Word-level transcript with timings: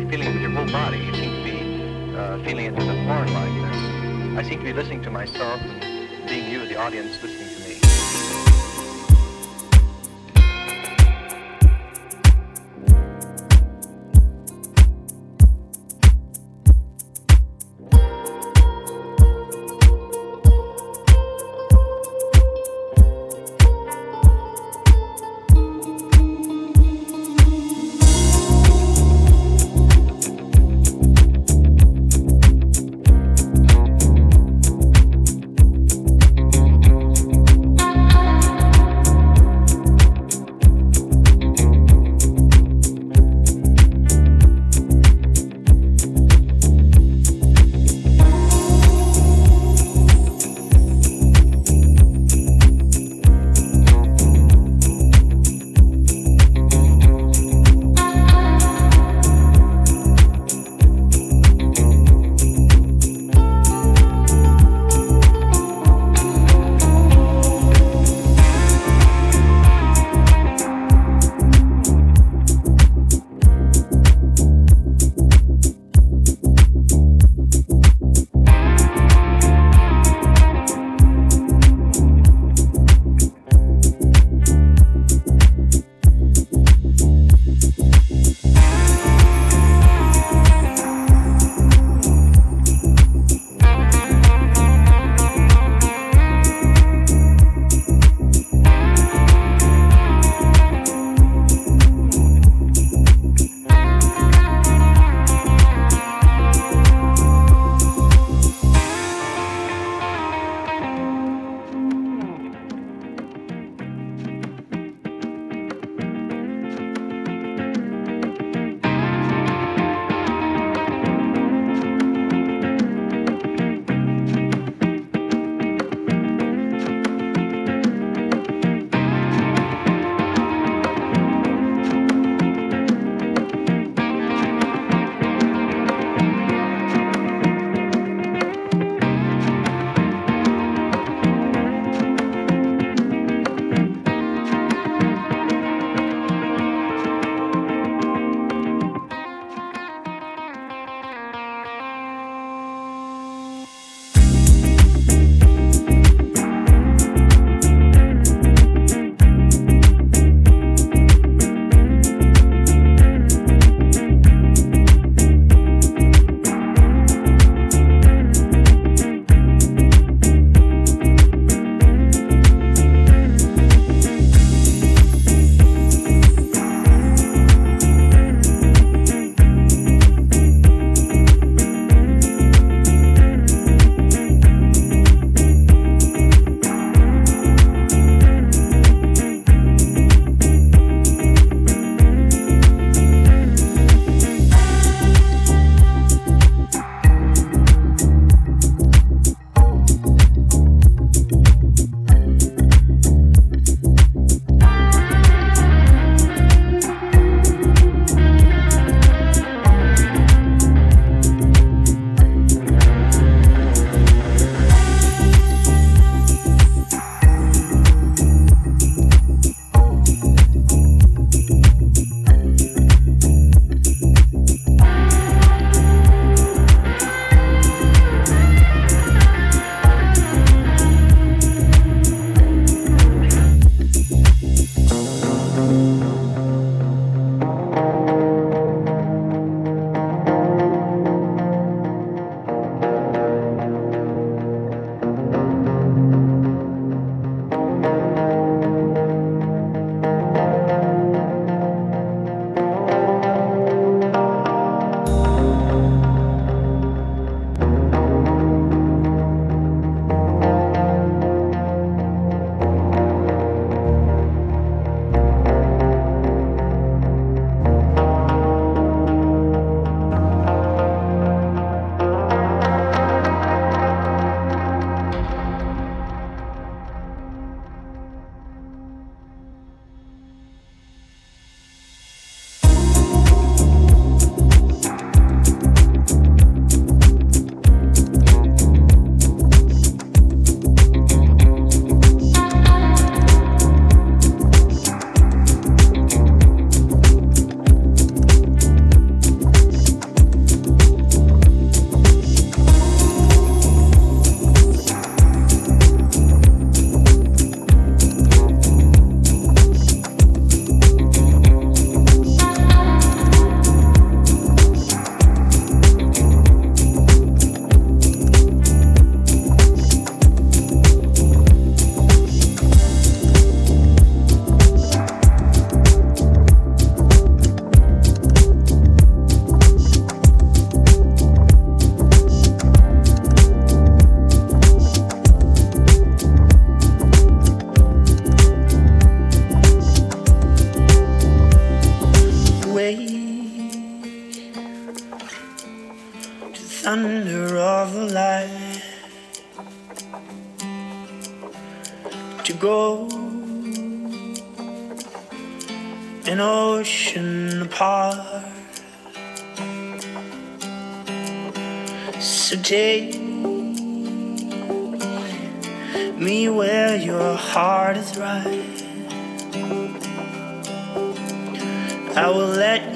be 0.00 0.10
feeling 0.10 0.26
it 0.26 0.32
with 0.32 0.42
your 0.42 0.50
whole 0.50 0.66
body. 0.72 0.98
You 0.98 1.14
seem 1.14 1.30
to 1.30 1.44
be 1.44 2.16
uh, 2.16 2.38
feeling 2.38 2.66
it 2.66 2.74
with 2.74 2.88
a 2.88 3.04
horn-like 3.04 3.52
thing. 3.52 4.36
I 4.36 4.42
seem 4.42 4.58
to 4.58 4.64
be 4.64 4.72
listening 4.72 5.02
to 5.02 5.10
myself 5.10 5.60
and 5.60 6.28
being 6.28 6.50
you, 6.50 6.66
the 6.66 6.74
audience, 6.74 7.22
listening 7.22 7.48
to 7.54 7.60
me. 7.60 7.73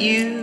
You 0.00 0.37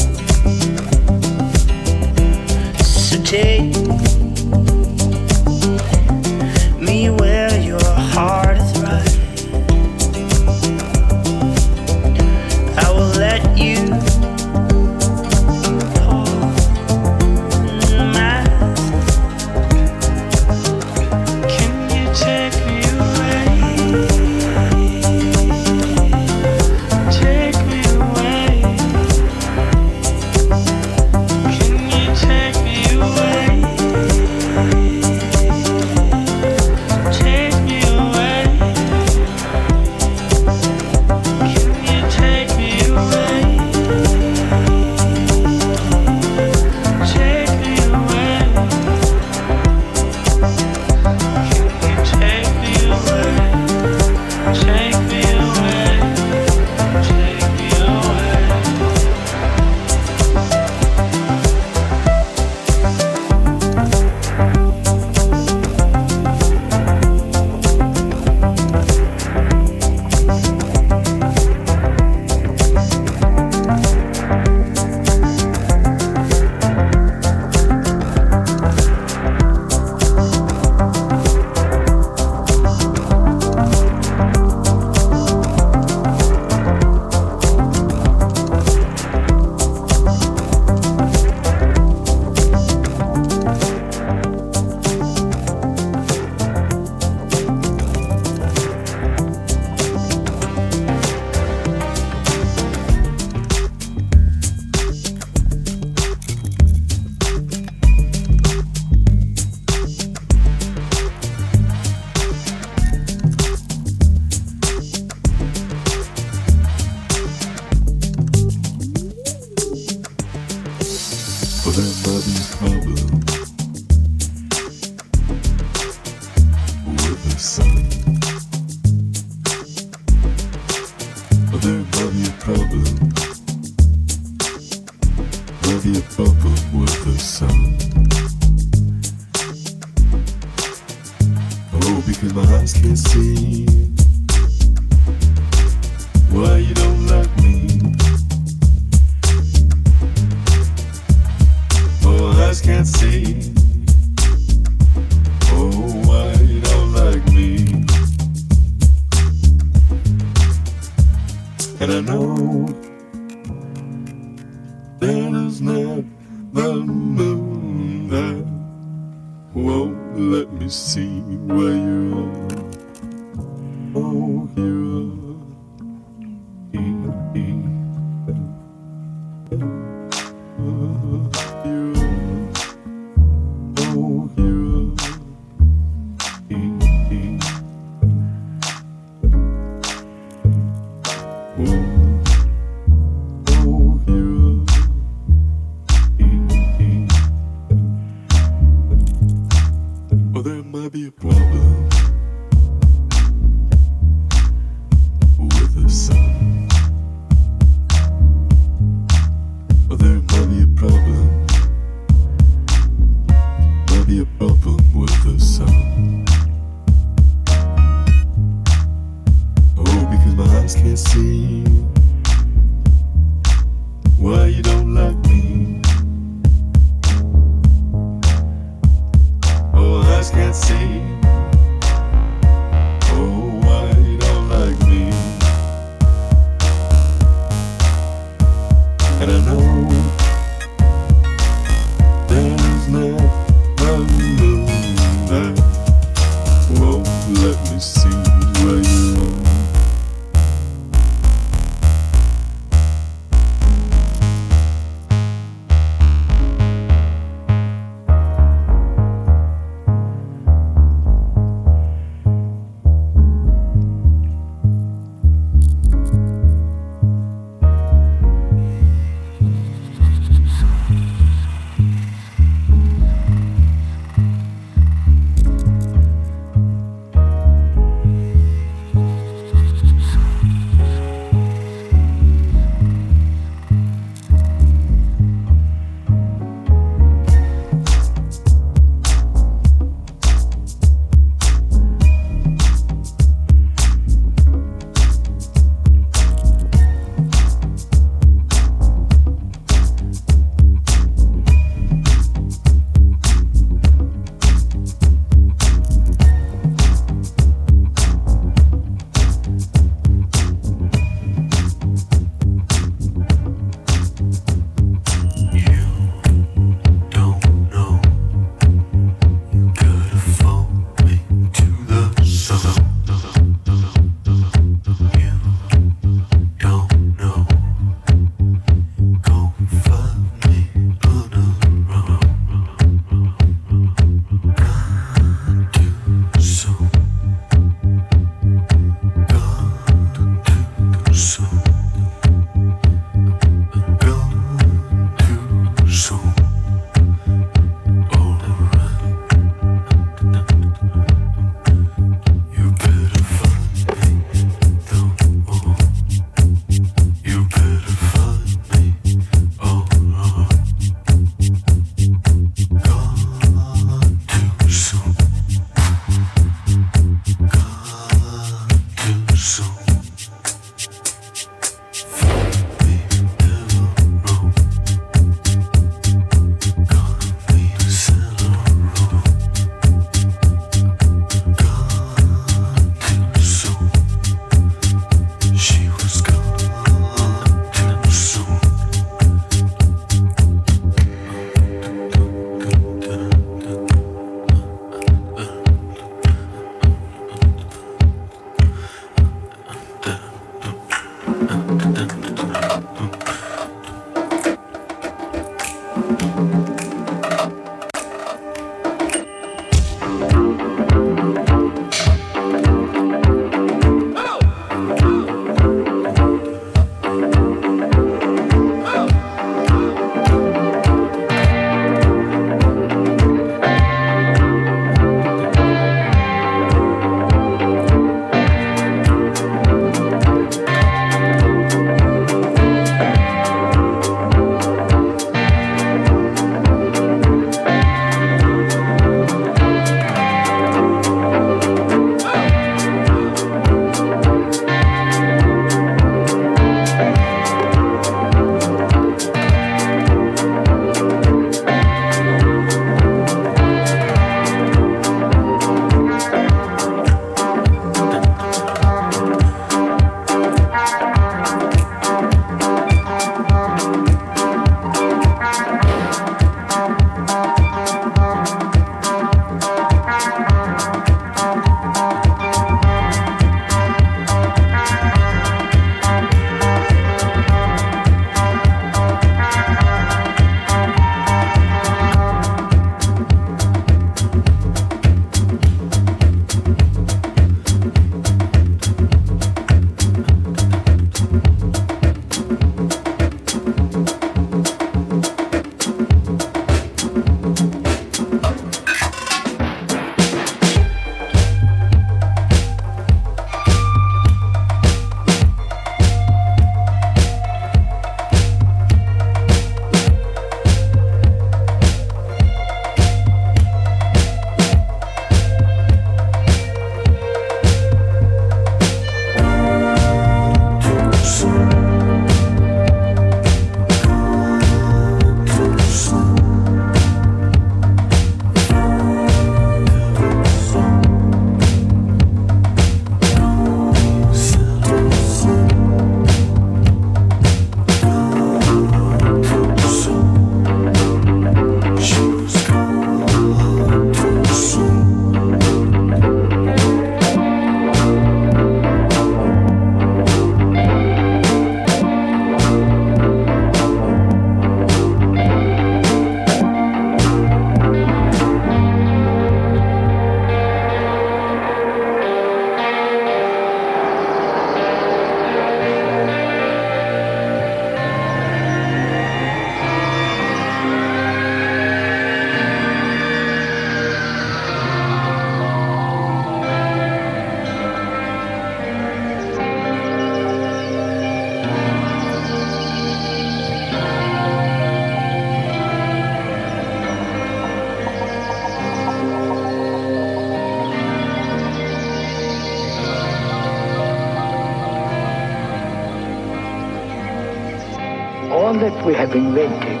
we 599.04 599.14
have 599.14 599.34
invented 599.34 600.00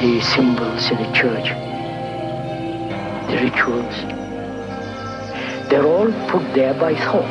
the 0.00 0.20
symbols 0.20 0.90
in 0.90 0.98
the 0.98 1.12
church, 1.12 1.48
the 3.28 3.36
rituals, 3.42 4.18
they're 5.68 5.84
all 5.84 6.10
put 6.30 6.54
there 6.54 6.74
by 6.74 6.94
thought. 6.94 7.28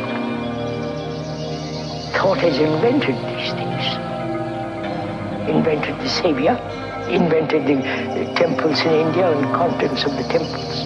Thought 2.13 2.39
has 2.39 2.59
invented 2.59 3.15
these 3.15 3.53
things. 3.53 3.83
Invented 5.49 5.97
the 6.01 6.09
Savior, 6.09 6.55
invented 7.09 7.65
the, 7.65 7.75
the 7.75 8.33
temples 8.35 8.81
in 8.81 8.91
India 8.91 9.31
and 9.31 9.55
contents 9.55 10.03
of 10.03 10.11
the 10.17 10.23
temples. 10.23 10.83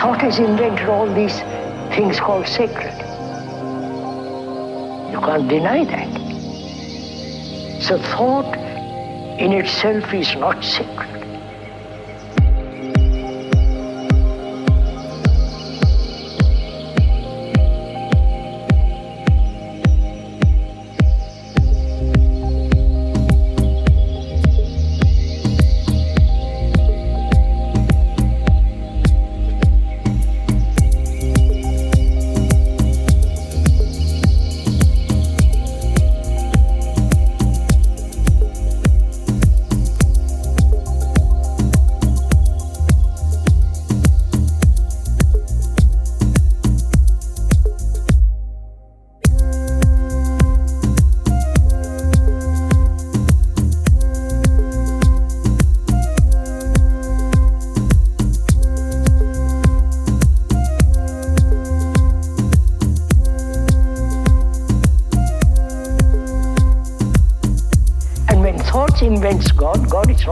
Thought 0.00 0.22
has 0.22 0.38
invented 0.38 0.88
all 0.88 1.12
these 1.12 1.38
things 1.94 2.18
called 2.18 2.48
sacred. 2.48 2.94
You 5.12 5.20
can't 5.20 5.48
deny 5.48 5.84
that. 5.84 6.13
So 7.86 7.98
thought 7.98 8.56
in 9.38 9.52
itself 9.52 10.14
is 10.14 10.34
not 10.36 10.64
sacred. 10.64 11.13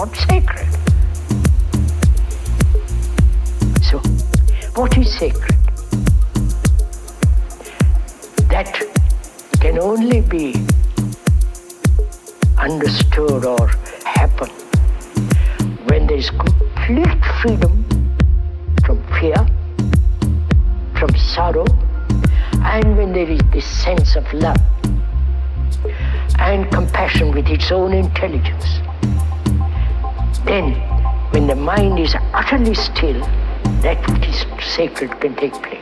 Not 0.04 0.16
sacred. 0.16 0.66
So, 3.82 3.98
what 4.74 4.98
is 4.98 5.16
sacred? 5.16 5.56
That 8.50 8.82
can 9.60 9.78
only 9.78 10.22
be 10.22 10.54
understood 12.58 13.44
or 13.44 13.68
happen 14.04 14.48
when 15.86 16.08
there 16.08 16.16
is 16.16 16.30
complete 16.30 17.24
freedom 17.40 17.84
from 18.84 18.98
fear, 19.20 19.46
from 20.98 21.14
sorrow, 21.16 21.66
and 22.74 22.96
when 22.96 23.12
there 23.12 23.30
is 23.30 23.40
this 23.52 23.66
sense 23.66 24.16
of 24.16 24.24
love 24.32 24.60
and 26.40 26.68
compassion 26.72 27.30
with 27.30 27.46
its 27.46 27.70
own 27.70 27.92
intelligence. 27.92 28.81
Mind 31.62 32.00
is 32.00 32.12
utterly 32.34 32.74
still, 32.74 33.20
that 33.82 34.04
which 34.10 34.26
is 34.26 34.44
sacred 34.74 35.12
can 35.20 35.36
take 35.36 35.52
place. 35.52 35.81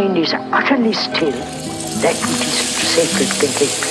Mind 0.00 0.16
is 0.16 0.32
utterly 0.32 0.94
still, 0.94 1.30
that 2.00 2.14
which 2.14 2.46
is 2.46 2.60
sacred 2.94 3.28
can 3.38 3.50
take 3.58 3.68
place. 3.68 3.89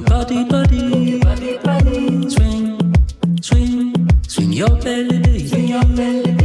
your 0.00 0.08
body, 0.08 0.44
body, 0.44 1.18
body, 1.18 1.58
body. 1.58 2.30
Swing, 2.30 2.94
swing, 3.42 4.08
swing 4.26 4.52
your 4.52 4.68
belly, 4.80 5.46
swing 5.46 5.68
your 5.68 5.84
belly. 5.84 6.39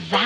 Delectable, 0.00 0.21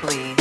Boy, 0.00 0.39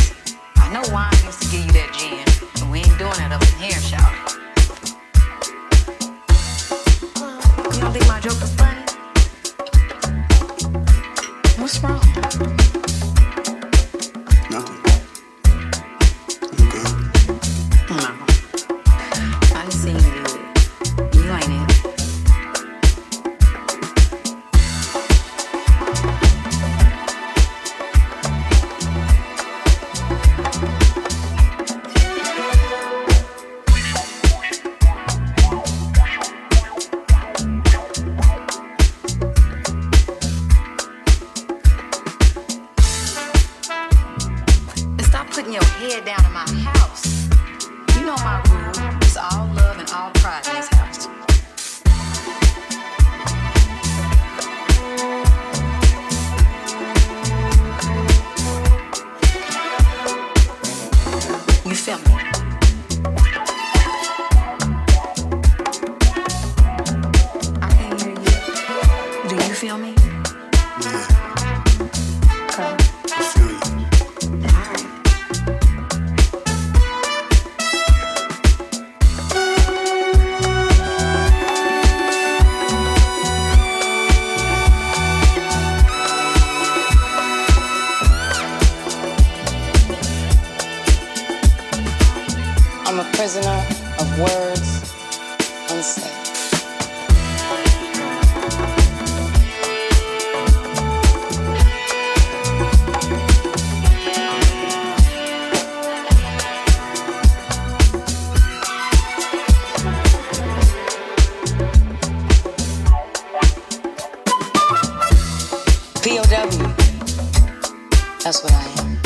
That's 118.21 118.43
what 118.43 118.51
I 118.53 118.63
am. 118.79 118.97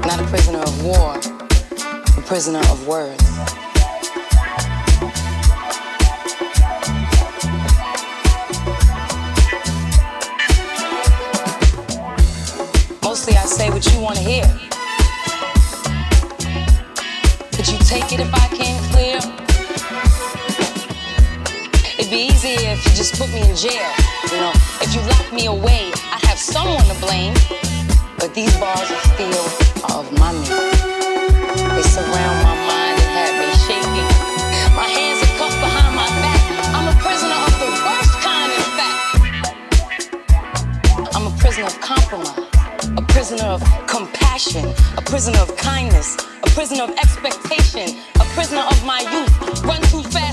Not 0.00 0.18
a 0.18 0.24
prisoner 0.28 0.60
of 0.60 0.82
war, 0.82 1.14
a 2.16 2.22
prisoner 2.22 2.60
of 2.60 2.86
words. 2.86 3.22
Mostly 13.02 13.34
I 13.36 13.44
say 13.44 13.68
what 13.68 13.84
you 13.92 14.00
want 14.00 14.16
to 14.16 14.22
hear. 14.22 14.46
Could 17.52 17.68
you 17.68 17.78
take 17.80 18.10
it 18.10 18.20
if 18.20 18.32
I 18.32 18.48
came 18.56 18.78
clear? 18.90 19.18
It'd 21.98 22.10
be 22.10 22.28
easier 22.32 22.72
if 22.72 22.84
you 22.86 22.92
just 22.96 23.18
put 23.18 23.28
me 23.34 23.42
in 23.42 23.54
jail. 23.54 23.92
You 24.32 24.38
know, 24.38 24.52
if 24.80 24.94
you 24.94 25.02
lock 25.02 25.30
me 25.32 25.46
away, 25.46 25.92
Someone 26.38 26.84
to 26.84 26.94
blame. 27.00 27.34
But 28.16 28.32
these 28.32 28.56
bars 28.58 28.88
of 28.88 29.00
steel 29.10 29.44
are 29.90 29.98
of 29.98 30.12
my 30.20 30.30
making. 30.30 30.70
They 31.74 31.82
surround 31.82 32.38
my 32.46 32.54
mind 32.54 32.94
and 33.02 33.10
have 33.18 33.34
me 33.42 33.50
shaking. 33.66 34.06
My 34.70 34.86
hands 34.86 35.18
are 35.18 35.34
cuffed 35.34 35.58
behind 35.58 35.96
my 35.98 36.06
back. 36.22 36.40
I'm 36.76 36.86
a 36.86 36.96
prisoner 37.02 37.38
of 37.42 37.54
the 37.58 37.70
worst 37.82 38.14
kind, 38.22 38.50
in 38.54 38.62
fact. 38.78 39.02
I'm 41.16 41.26
a 41.26 41.34
prisoner 41.38 41.66
of 41.66 41.80
compromise, 41.80 42.38
a 42.96 43.02
prisoner 43.08 43.48
of 43.48 43.60
compassion, 43.88 44.72
a 44.96 45.02
prisoner 45.02 45.40
of 45.40 45.56
kindness, 45.56 46.16
a 46.44 46.48
prisoner 46.50 46.84
of 46.84 46.90
expectation, 46.90 47.98
a 48.14 48.24
prisoner 48.38 48.62
of 48.62 48.84
my 48.84 49.00
youth. 49.10 49.64
Run 49.64 49.82
too 49.90 50.04
fast 50.04 50.27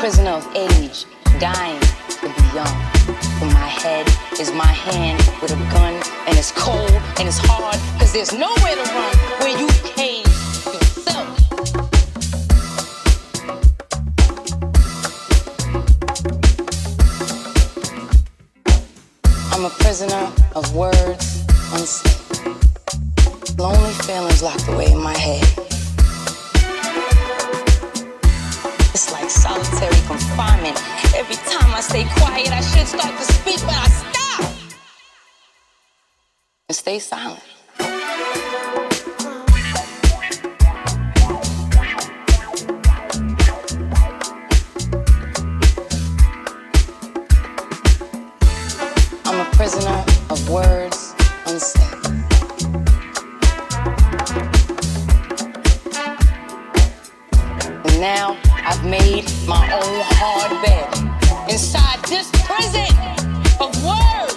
prisoner 0.00 0.30
of 0.30 0.56
age, 0.56 1.04
dying 1.38 1.78
to 2.08 2.26
be 2.26 2.42
young. 2.56 2.76
For 3.38 3.44
my 3.44 3.68
head 3.68 4.08
is 4.40 4.50
my 4.50 4.64
hand 4.64 5.20
with 5.42 5.52
a 5.52 5.56
gun, 5.70 5.92
and 6.26 6.38
it's 6.38 6.52
cold 6.52 6.90
and 7.18 7.28
it's 7.28 7.36
hard, 7.36 7.76
cause 8.00 8.10
there's 8.10 8.32
nowhere 8.32 8.76
to 8.76 8.86
run 8.96 9.14
where 9.40 9.58
you 9.60 9.68
cage 9.94 10.26
yourself. 10.72 11.28
I'm 19.52 19.66
a 19.66 19.70
prisoner 19.80 20.32
of 20.56 20.74
words 20.74 21.44
unsaid. 21.74 22.56
Lonely 23.58 23.92
feelings 24.04 24.42
locked 24.42 24.66
away 24.66 24.90
in 24.92 25.02
my 25.02 25.18
head. 25.18 25.69
Solitary 29.50 30.00
confinement. 30.06 30.76
Every 31.14 31.34
time 31.34 31.74
I 31.74 31.80
stay 31.80 32.04
quiet, 32.18 32.50
I 32.52 32.60
should 32.60 32.86
start 32.86 33.16
to 33.18 33.24
speak, 33.32 33.60
but 33.66 33.74
I 33.74 33.88
stop 33.88 34.52
and 36.68 36.76
stay 36.76 36.98
silent. 36.98 37.42
I'm 49.24 49.46
a 49.46 49.50
prisoner 49.56 50.04
of 50.30 50.48
words 50.48 50.79
I've 58.70 58.84
made 58.84 59.24
my 59.48 59.66
own 59.72 60.00
hard 60.14 60.52
bed 60.62 61.50
inside 61.50 61.98
this 62.04 62.30
prison 62.46 62.86
of 63.58 63.74
words 63.84 64.29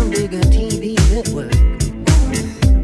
some 0.00 0.10
bigger 0.10 0.40
TV 0.48 0.96
network. 1.12 1.52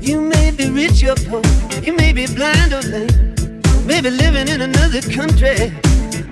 You 0.03 0.21
may 0.21 0.51
be 0.51 0.69
rich 0.71 1.03
or 1.03 1.17
poor, 1.29 1.43
you 1.83 1.95
may 1.95 2.13
be 2.13 2.27
blind 2.27 2.73
or 2.75 2.83
lame, 2.93 3.63
maybe 3.87 4.11
living 4.11 4.49
in 4.49 4.61
another 4.61 5.01
country 5.01 5.73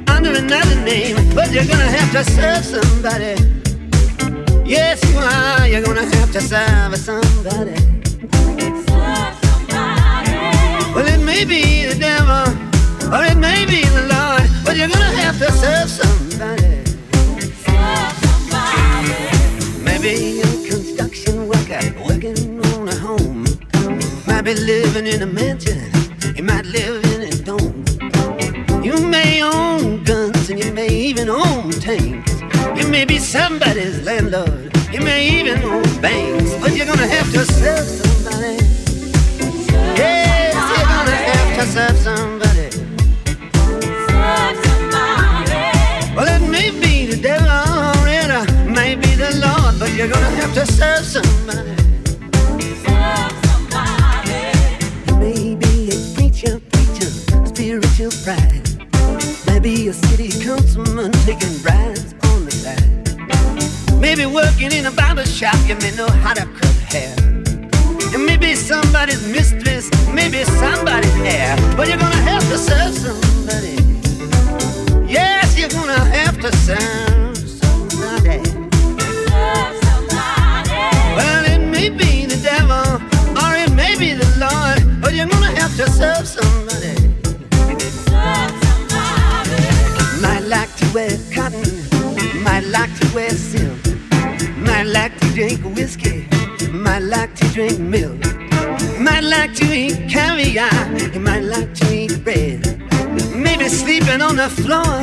under 0.09 0.33
another 0.45 0.79
name, 0.85 1.17
but 1.35 1.51
you're 1.53 1.65
gonna 1.73 1.93
have 1.99 2.11
to 2.13 2.23
serve 2.37 2.65
somebody. 2.77 3.35
Yes, 4.67 4.97
you 5.11 5.19
are. 5.19 5.67
You're 5.67 5.85
gonna 5.89 6.09
have 6.17 6.31
to 6.33 6.41
serve 6.41 6.97
somebody. 6.99 7.77
Serve 8.89 9.35
somebody. 9.45 10.33
Well, 10.95 11.07
it 11.15 11.23
may 11.31 11.45
be 11.45 11.87
the 11.91 11.99
devil, 11.99 12.47
or 13.15 13.25
it 13.33 13.39
may 13.39 13.65
be 13.65 13.81
the 13.97 14.05
Lord, 14.15 14.47
but 14.65 14.77
you're 14.77 14.93
gonna 14.95 15.17
have 15.23 15.39
to 15.39 15.51
serve 15.63 15.89
somebody. 16.01 16.73
Serve 17.65 18.13
somebody. 18.25 19.85
Maybe 19.89 20.34
Might 24.45 24.57
be 24.57 24.61
living 24.61 25.07
in 25.07 25.23
a 25.23 25.27
mansion. 25.27 25.91
You 26.37 26.43
might 26.43 26.67
live 26.67 27.03
in 27.15 27.23
a 27.23 27.31
dome. 27.31 27.83
You 28.85 28.99
may 28.99 29.43
own 29.43 30.05
guns 30.05 30.51
and 30.51 30.63
you 30.63 30.71
may 30.71 30.89
even 30.89 31.31
own 31.31 31.71
tanks. 31.71 32.43
You 32.77 32.87
may 32.89 33.07
be 33.07 33.17
somebody's 33.19 34.03
landlord. 34.03 34.71
You 34.93 35.01
may 35.01 35.41
even 35.41 35.63
own 35.63 35.83
banks. 36.03 36.57
But 36.61 36.77
you're 36.77 36.85
gonna 36.85 37.07
have 37.07 37.33
to 37.33 37.47
serve 37.47 37.89
somebody. 37.89 38.59
Yes, 39.97 40.53
you're 40.55 40.89
gonna 40.93 41.17
have 41.31 41.51
to 41.59 41.65
serve 41.73 41.97
somebody. 41.97 42.71
Serve 44.11 44.57
somebody. 44.67 46.15
Well, 46.15 46.29
it 46.29 46.47
may 46.51 46.69
be 46.69 47.07
the 47.07 47.17
devil 47.17 47.49
or 47.49 48.09
it 48.09 48.69
may 48.69 48.95
be 48.95 49.15
the 49.15 49.41
Lord, 49.41 49.79
but 49.79 49.91
you're 49.95 50.09
gonna 50.09 50.37
have 50.37 50.53
to 50.53 50.67
serve 50.67 51.03
somebody. 51.07 51.84
Spiritual 58.11 58.25
pride. 58.25 58.61
Maybe 59.47 59.89
a 59.89 59.93
city 59.93 60.29
councilman 60.45 61.13
taking 61.25 61.57
bribes 61.63 62.15
on 62.31 62.45
the 62.45 62.51
side. 62.51 64.01
Maybe 64.01 64.27
working 64.27 64.73
in 64.73 64.87
a 64.87 64.91
barber 64.91 65.25
shop, 65.25 65.57
you 65.67 65.77
may 65.77 65.95
know 65.97 66.09
how 66.09 66.35
to 66.35 66.45
cut 66.45 66.77
hair. 66.93 67.15
And 68.13 68.27
maybe 68.27 68.55
somebody's 68.55 69.27
mistress, 69.29 69.91
maybe 70.13 70.45
somebody's 70.45 71.15
heir. 71.21 71.57
But 71.77 71.89
you're 71.89 71.99
gonna 71.99 72.25
have 72.31 72.43
to 72.51 72.59
serve 72.59 72.95
somebody. 72.95 73.77
Yes, 75.11 75.59
you're 75.59 75.71
gonna 75.71 76.05
have 76.05 76.41
to 76.41 76.55
serve 76.57 77.37
somebody. 77.37 78.45
Serve 78.45 79.77
somebody. 79.85 80.71
Well, 81.17 81.45
it 81.47 81.63
may 81.71 81.89
be 81.89 82.27
the 82.27 82.41
devil, 82.43 83.01
or 83.41 83.55
it 83.55 83.73
may 83.73 83.97
be 83.99 84.13
the 84.13 84.29
Lord, 84.39 85.01
but 85.01 85.15
you're 85.15 85.27
gonna 85.27 85.55
have 85.61 85.75
to 85.77 85.89
serve 85.91 86.27
somebody. 86.27 86.64
Wear 90.95 91.19
cotton, 91.35 91.65
might 92.45 92.63
like 92.67 92.91
to 93.01 93.15
wear 93.15 93.31
silk, 93.31 93.79
might 94.57 94.85
like 94.85 95.19
to 95.19 95.27
drink 95.35 95.61
whiskey, 95.75 96.29
might 96.71 97.01
like 97.01 97.35
to 97.35 97.45
drink 97.49 97.81
milk, 97.81 98.21
might 99.01 99.25
like 99.25 99.53
to 99.55 99.65
eat 99.73 100.09
caviar, 100.09 100.71
you 101.13 101.19
might 101.19 101.43
like 101.43 101.75
to 101.75 101.93
eat 101.93 102.23
bread. 102.23 102.61
Maybe 103.35 103.69
sleeping 103.69 104.23
on 104.23 104.37
the 104.37 104.49
floor, 104.49 104.95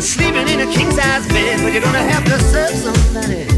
sleeping 0.00 0.48
in 0.48 0.60
a 0.60 0.70
king 0.70 0.90
size 0.90 1.26
bed, 1.28 1.62
but 1.62 1.72
you're 1.72 1.82
gonna 1.82 1.98
have 1.98 2.24
to 2.26 2.38
serve 2.52 2.74
somebody. 2.74 3.57